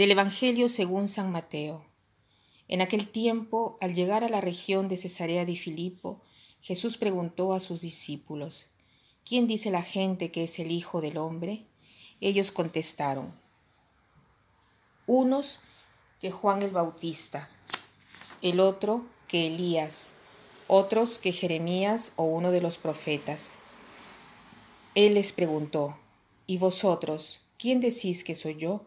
Del 0.00 0.12
Evangelio 0.12 0.70
según 0.70 1.08
San 1.08 1.30
Mateo. 1.30 1.84
En 2.68 2.80
aquel 2.80 3.06
tiempo, 3.06 3.76
al 3.82 3.94
llegar 3.94 4.24
a 4.24 4.30
la 4.30 4.40
región 4.40 4.88
de 4.88 4.96
Cesarea 4.96 5.44
de 5.44 5.56
Filipo, 5.56 6.22
Jesús 6.62 6.96
preguntó 6.96 7.52
a 7.52 7.60
sus 7.60 7.82
discípulos, 7.82 8.68
¿Quién 9.26 9.46
dice 9.46 9.70
la 9.70 9.82
gente 9.82 10.30
que 10.30 10.44
es 10.44 10.58
el 10.58 10.70
Hijo 10.70 11.02
del 11.02 11.18
Hombre? 11.18 11.66
Ellos 12.22 12.50
contestaron, 12.50 13.34
unos 15.06 15.60
que 16.18 16.30
Juan 16.30 16.62
el 16.62 16.70
Bautista, 16.70 17.50
el 18.40 18.58
otro 18.58 19.04
que 19.28 19.48
Elías, 19.48 20.12
otros 20.66 21.18
que 21.18 21.32
Jeremías 21.32 22.14
o 22.16 22.22
uno 22.22 22.52
de 22.52 22.62
los 22.62 22.78
profetas. 22.78 23.58
Él 24.94 25.12
les 25.12 25.32
preguntó, 25.32 25.98
¿y 26.46 26.56
vosotros, 26.56 27.42
quién 27.58 27.80
decís 27.80 28.24
que 28.24 28.34
soy 28.34 28.56
yo? 28.56 28.86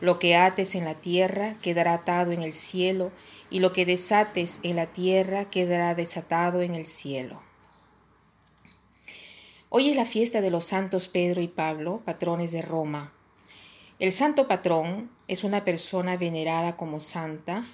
lo 0.00 0.18
que 0.18 0.36
ates 0.36 0.74
en 0.74 0.84
la 0.84 0.94
tierra 0.94 1.56
quedará 1.62 1.94
atado 1.94 2.32
en 2.32 2.42
el 2.42 2.52
cielo, 2.52 3.12
y 3.48 3.60
lo 3.60 3.72
que 3.72 3.86
desates 3.86 4.60
en 4.62 4.76
la 4.76 4.86
tierra 4.86 5.44
quedará 5.44 5.94
desatado 5.94 6.62
en 6.62 6.74
el 6.74 6.84
cielo. 6.84 7.40
Hoy 9.68 9.90
es 9.90 9.96
la 9.96 10.06
fiesta 10.06 10.40
de 10.40 10.50
los 10.50 10.64
santos 10.64 11.08
Pedro 11.08 11.40
y 11.40 11.48
Pablo, 11.48 12.02
patrones 12.04 12.52
de 12.52 12.62
Roma. 12.62 13.12
El 13.98 14.12
santo 14.12 14.46
patrón 14.46 15.10
es 15.28 15.44
una 15.44 15.64
persona 15.64 16.16
venerada 16.16 16.76
como 16.76 17.00
santa, 17.00 17.64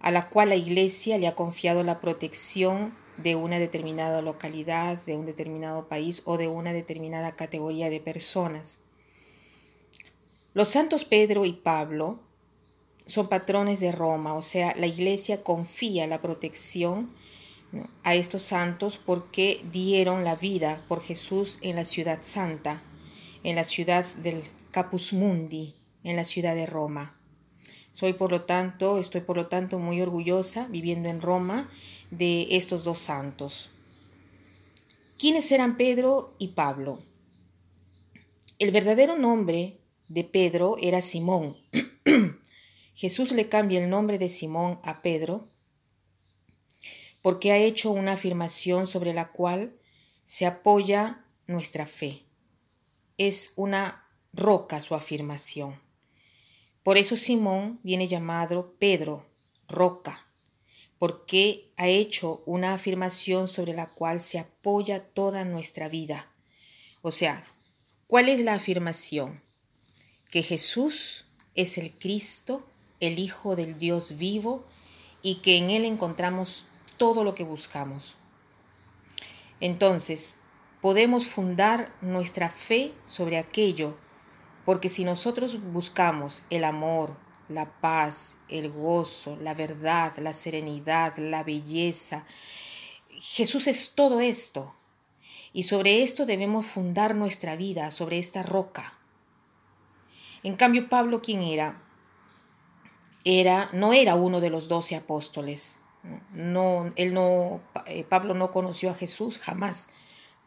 a 0.00 0.10
la 0.10 0.28
cual 0.28 0.50
la 0.50 0.56
Iglesia 0.56 1.18
le 1.18 1.26
ha 1.26 1.34
confiado 1.34 1.82
la 1.82 2.00
protección 2.00 2.94
de 3.16 3.34
una 3.34 3.58
determinada 3.58 4.22
localidad, 4.22 4.98
de 5.04 5.16
un 5.16 5.26
determinado 5.26 5.88
país 5.88 6.22
o 6.24 6.36
de 6.36 6.48
una 6.48 6.72
determinada 6.72 7.32
categoría 7.32 7.90
de 7.90 8.00
personas. 8.00 8.80
Los 10.56 10.68
santos 10.68 11.04
Pedro 11.04 11.44
y 11.44 11.52
Pablo 11.52 12.18
son 13.04 13.28
patrones 13.28 13.78
de 13.80 13.92
Roma, 13.92 14.32
o 14.32 14.40
sea, 14.40 14.72
la 14.74 14.86
iglesia 14.86 15.42
confía 15.42 16.06
la 16.06 16.22
protección 16.22 17.08
a 18.02 18.14
estos 18.14 18.44
santos 18.44 18.96
porque 18.96 19.62
dieron 19.70 20.24
la 20.24 20.34
vida 20.34 20.82
por 20.88 21.02
Jesús 21.02 21.58
en 21.60 21.76
la 21.76 21.84
ciudad 21.84 22.20
santa, 22.22 22.80
en 23.44 23.54
la 23.54 23.64
ciudad 23.64 24.06
del 24.22 24.44
Capus 24.70 25.12
Mundi, 25.12 25.74
en 26.04 26.16
la 26.16 26.24
ciudad 26.24 26.54
de 26.54 26.64
Roma. 26.64 27.20
Soy 27.92 28.14
por 28.14 28.30
lo 28.30 28.44
tanto, 28.44 28.96
estoy 28.96 29.20
por 29.20 29.36
lo 29.36 29.48
tanto 29.48 29.78
muy 29.78 30.00
orgullosa 30.00 30.68
viviendo 30.70 31.10
en 31.10 31.20
Roma 31.20 31.68
de 32.10 32.56
estos 32.56 32.82
dos 32.82 33.00
santos. 33.00 33.70
¿Quiénes 35.18 35.52
eran 35.52 35.76
Pedro 35.76 36.34
y 36.38 36.48
Pablo? 36.48 37.00
El 38.58 38.70
verdadero 38.70 39.18
nombre 39.18 39.80
de 40.08 40.24
Pedro 40.24 40.76
era 40.80 41.00
Simón. 41.00 41.56
Jesús 42.94 43.32
le 43.32 43.48
cambia 43.48 43.82
el 43.82 43.90
nombre 43.90 44.18
de 44.18 44.28
Simón 44.28 44.80
a 44.82 45.02
Pedro 45.02 45.48
porque 47.22 47.50
ha 47.50 47.56
hecho 47.58 47.90
una 47.90 48.12
afirmación 48.12 48.86
sobre 48.86 49.12
la 49.12 49.32
cual 49.32 49.76
se 50.26 50.46
apoya 50.46 51.24
nuestra 51.48 51.86
fe. 51.86 52.24
Es 53.18 53.52
una 53.56 54.06
roca 54.32 54.80
su 54.80 54.94
afirmación. 54.94 55.80
Por 56.84 56.98
eso 56.98 57.16
Simón 57.16 57.80
viene 57.82 58.06
llamado 58.06 58.76
Pedro, 58.78 59.26
roca, 59.66 60.28
porque 60.98 61.72
ha 61.76 61.88
hecho 61.88 62.44
una 62.46 62.74
afirmación 62.74 63.48
sobre 63.48 63.74
la 63.74 63.90
cual 63.90 64.20
se 64.20 64.38
apoya 64.38 65.00
toda 65.00 65.44
nuestra 65.44 65.88
vida. 65.88 66.32
O 67.02 67.10
sea, 67.10 67.44
¿cuál 68.06 68.28
es 68.28 68.38
la 68.38 68.54
afirmación? 68.54 69.42
Que 70.36 70.42
Jesús 70.42 71.24
es 71.54 71.78
el 71.78 71.92
Cristo, 71.92 72.68
el 73.00 73.18
Hijo 73.18 73.56
del 73.56 73.78
Dios 73.78 74.18
vivo, 74.18 74.66
y 75.22 75.36
que 75.36 75.56
en 75.56 75.70
Él 75.70 75.86
encontramos 75.86 76.66
todo 76.98 77.24
lo 77.24 77.34
que 77.34 77.42
buscamos. 77.42 78.18
Entonces, 79.60 80.38
podemos 80.82 81.24
fundar 81.24 81.90
nuestra 82.02 82.50
fe 82.50 82.92
sobre 83.06 83.38
aquello, 83.38 83.96
porque 84.66 84.90
si 84.90 85.06
nosotros 85.06 85.58
buscamos 85.72 86.42
el 86.50 86.64
amor, 86.64 87.16
la 87.48 87.80
paz, 87.80 88.36
el 88.50 88.70
gozo, 88.70 89.36
la 89.36 89.54
verdad, 89.54 90.18
la 90.18 90.34
serenidad, 90.34 91.16
la 91.16 91.44
belleza, 91.44 92.26
Jesús 93.08 93.68
es 93.68 93.92
todo 93.94 94.20
esto. 94.20 94.74
Y 95.54 95.62
sobre 95.62 96.02
esto 96.02 96.26
debemos 96.26 96.66
fundar 96.66 97.14
nuestra 97.14 97.56
vida, 97.56 97.90
sobre 97.90 98.18
esta 98.18 98.42
roca. 98.42 98.98
En 100.46 100.54
cambio, 100.54 100.88
Pablo, 100.88 101.22
¿quién 101.22 101.42
era? 101.42 101.82
Era, 103.24 103.68
no 103.72 103.92
era 103.92 104.14
uno 104.14 104.40
de 104.40 104.48
los 104.48 104.68
doce 104.68 104.94
apóstoles. 104.94 105.80
No, 106.32 106.92
él 106.94 107.14
no, 107.14 107.60
eh, 107.86 108.04
Pablo 108.04 108.32
no 108.32 108.52
conoció 108.52 108.90
a 108.90 108.94
Jesús 108.94 109.38
jamás. 109.38 109.88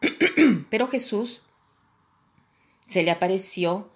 Pero 0.70 0.86
Jesús 0.86 1.42
se 2.86 3.02
le 3.02 3.10
apareció 3.10 3.90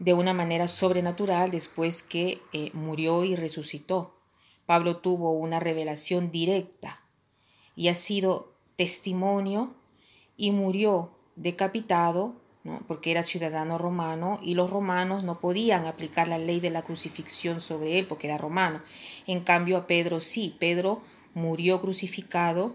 de 0.00 0.12
una 0.12 0.34
manera 0.34 0.66
sobrenatural 0.66 1.52
después 1.52 2.02
que 2.02 2.42
eh, 2.52 2.72
murió 2.72 3.22
y 3.22 3.36
resucitó. 3.36 4.18
Pablo 4.66 4.96
tuvo 4.96 5.34
una 5.34 5.60
revelación 5.60 6.32
directa 6.32 7.04
y 7.76 7.86
ha 7.86 7.94
sido 7.94 8.56
testimonio 8.74 9.76
y 10.36 10.50
murió 10.50 11.16
decapitado 11.36 12.42
porque 12.86 13.10
era 13.10 13.22
ciudadano 13.22 13.76
romano 13.76 14.38
y 14.42 14.54
los 14.54 14.70
romanos 14.70 15.22
no 15.22 15.38
podían 15.38 15.86
aplicar 15.86 16.28
la 16.28 16.38
ley 16.38 16.60
de 16.60 16.70
la 16.70 16.82
crucifixión 16.82 17.60
sobre 17.60 17.98
él 17.98 18.06
porque 18.06 18.26
era 18.26 18.38
romano. 18.38 18.82
En 19.26 19.40
cambio 19.40 19.76
a 19.76 19.86
Pedro 19.86 20.20
sí, 20.20 20.56
Pedro 20.58 21.02
murió 21.34 21.80
crucificado 21.80 22.74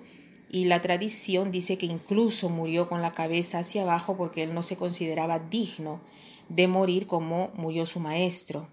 y 0.50 0.66
la 0.66 0.82
tradición 0.82 1.52
dice 1.52 1.78
que 1.78 1.88
incluso 1.88 2.50
murió 2.50 2.88
con 2.88 3.02
la 3.02 3.12
cabeza 3.12 3.60
hacia 3.60 3.82
abajo 3.82 4.16
porque 4.16 4.44
él 4.44 4.54
no 4.54 4.62
se 4.64 4.78
consideraba 4.78 5.40
digno 5.40 6.02
de 6.50 6.68
morir 6.68 7.08
como 7.08 7.52
murió 7.56 7.86
su 7.86 8.00
maestro. 8.00 8.68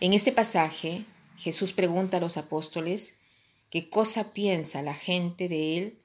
En 0.00 0.12
este 0.12 0.30
pasaje 0.30 1.04
Jesús 1.36 1.72
pregunta 1.72 2.18
a 2.18 2.20
los 2.20 2.36
apóstoles 2.36 3.16
qué 3.70 3.88
cosa 3.88 4.32
piensa 4.32 4.82
la 4.82 4.94
gente 4.94 5.48
de 5.48 5.78
él 5.78 5.98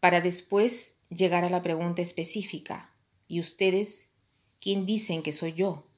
para 0.00 0.20
después 0.20 0.95
llegar 1.10 1.44
a 1.44 1.50
la 1.50 1.62
pregunta 1.62 2.02
específica. 2.02 2.96
¿Y 3.28 3.40
ustedes 3.40 4.10
quién 4.60 4.86
dicen 4.86 5.22
que 5.22 5.32
soy 5.32 5.52
yo? 5.52 5.88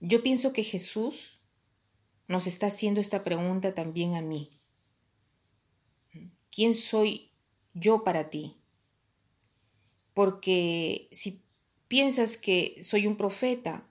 Yo 0.00 0.22
pienso 0.22 0.52
que 0.52 0.64
Jesús 0.64 1.40
nos 2.26 2.46
está 2.46 2.66
haciendo 2.66 3.00
esta 3.00 3.24
pregunta 3.24 3.72
también 3.72 4.14
a 4.14 4.22
mí. 4.22 4.60
¿Quién 6.50 6.74
soy 6.74 7.30
yo 7.72 8.04
para 8.04 8.26
ti? 8.26 8.56
Porque 10.14 11.08
si 11.12 11.42
piensas 11.88 12.36
que 12.36 12.76
soy 12.82 13.06
un 13.06 13.16
profeta, 13.16 13.88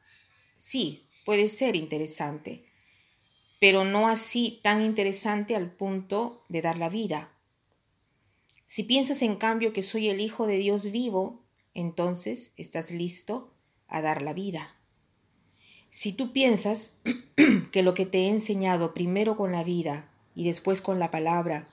sí, 0.58 1.08
puede 1.26 1.48
ser 1.48 1.76
interesante, 1.76 2.66
pero 3.60 3.84
no 3.84 4.08
así 4.08 4.60
tan 4.64 4.82
interesante 4.82 5.56
al 5.56 5.72
punto 5.72 6.44
de 6.50 6.62
dar 6.62 6.78
la 6.78 6.90
vida. 6.90 7.38
Si 8.72 8.84
piensas 8.84 9.22
en 9.22 9.36
cambio 9.36 9.74
que 9.74 9.82
soy 9.82 10.08
el 10.08 10.22
Hijo 10.22 10.48
de 10.48 10.56
Dios 10.56 10.94
vivo, 10.94 11.42
entonces 11.74 12.54
estás 12.56 12.90
listo 12.92 13.52
a 13.90 14.02
dar 14.02 14.22
la 14.22 14.32
vida. 14.32 14.78
Si 15.90 16.14
tú 16.14 16.32
piensas 16.32 16.94
que 17.74 17.84
lo 17.84 17.94
que 17.94 18.06
te 18.06 18.20
he 18.20 18.30
enseñado 18.30 18.94
primero 18.94 19.36
con 19.36 19.52
la 19.52 19.66
vida 19.66 20.10
y 20.36 20.46
después 20.46 20.82
con 20.82 21.00
la 21.00 21.12
palabra, 21.12 21.68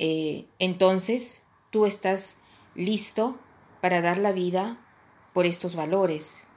eh, 0.00 0.46
entonces 0.58 1.44
tú 1.70 1.86
estás 1.86 2.36
listo 2.74 3.38
para 3.80 4.00
dar 4.00 4.16
la 4.16 4.32
vida 4.32 4.84
por 5.32 5.46
estos 5.46 5.76
valores. 5.76 6.48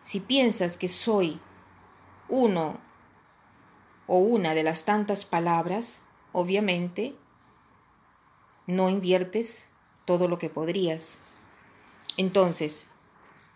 Si 0.00 0.18
piensas 0.18 0.76
que 0.76 0.88
soy 0.88 1.38
uno 2.28 2.80
o 4.08 4.18
una 4.18 4.52
de 4.52 4.64
las 4.64 4.84
tantas 4.84 5.24
palabras, 5.24 6.02
obviamente 6.32 7.14
no 8.66 8.88
inviertes 8.88 9.68
todo 10.04 10.28
lo 10.28 10.38
que 10.38 10.50
podrías. 10.50 11.18
Entonces, 12.16 12.86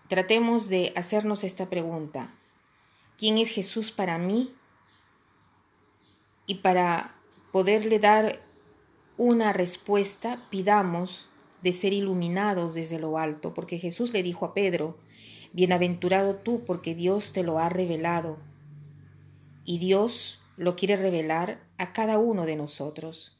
tratemos 0.08 0.68
de 0.68 0.92
hacernos 0.96 1.44
esta 1.44 1.68
pregunta. 1.68 2.34
¿Quién 3.18 3.38
es 3.38 3.50
Jesús 3.50 3.92
para 3.92 4.18
mí? 4.18 4.54
Y 6.46 6.56
para 6.56 7.14
poderle 7.52 7.98
dar 7.98 8.40
una 9.16 9.52
respuesta, 9.52 10.40
pidamos 10.50 11.28
de 11.62 11.72
ser 11.72 11.92
iluminados 11.92 12.74
desde 12.74 12.98
lo 12.98 13.16
alto, 13.16 13.54
porque 13.54 13.78
Jesús 13.78 14.12
le 14.12 14.22
dijo 14.22 14.44
a 14.44 14.54
Pedro, 14.54 14.98
Bienaventurado 15.54 16.34
tú, 16.34 16.64
porque 16.64 16.96
Dios 16.96 17.32
te 17.32 17.44
lo 17.44 17.60
ha 17.60 17.68
revelado. 17.68 18.38
Y 19.64 19.78
Dios 19.78 20.40
lo 20.56 20.76
quiere 20.76 20.96
revelar 20.96 21.60
a 21.78 21.92
cada 21.92 22.18
uno 22.18 22.46
de 22.46 22.56
nosotros. 22.56 23.38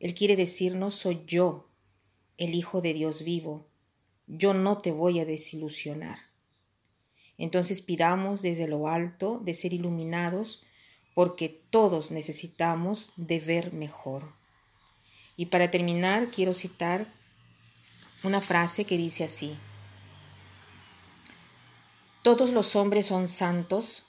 Él 0.00 0.14
quiere 0.14 0.36
decirnos, 0.36 0.94
soy 0.94 1.22
yo, 1.26 1.68
el 2.36 2.54
Hijo 2.54 2.80
de 2.80 2.94
Dios 2.94 3.22
vivo. 3.22 3.68
Yo 4.26 4.54
no 4.54 4.78
te 4.78 4.92
voy 4.92 5.20
a 5.20 5.24
desilusionar. 5.24 6.18
Entonces 7.36 7.80
pidamos 7.80 8.42
desde 8.42 8.66
lo 8.66 8.88
alto 8.88 9.40
de 9.44 9.54
ser 9.54 9.72
iluminados 9.72 10.62
porque 11.14 11.48
todos 11.48 12.10
necesitamos 12.10 13.12
de 13.16 13.40
ver 13.40 13.72
mejor. 13.72 14.32
Y 15.36 15.46
para 15.46 15.70
terminar, 15.70 16.28
quiero 16.28 16.54
citar 16.54 17.12
una 18.24 18.40
frase 18.40 18.84
que 18.84 18.96
dice 18.96 19.24
así. 19.24 19.56
Todos 22.22 22.52
los 22.52 22.74
hombres 22.74 23.06
son 23.06 23.28
santos 23.28 24.04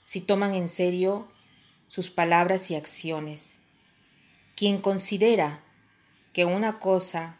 si 0.00 0.20
toman 0.20 0.54
en 0.54 0.68
serio 0.68 1.31
sus 1.92 2.08
palabras 2.08 2.70
y 2.70 2.74
acciones. 2.74 3.58
Quien 4.56 4.78
considera 4.80 5.62
que 6.32 6.46
una 6.46 6.78
cosa 6.78 7.38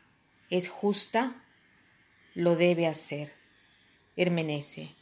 es 0.50 0.68
justa, 0.68 1.42
lo 2.34 2.54
debe 2.54 2.86
hacer. 2.86 3.32
Hermenece. 4.14 4.94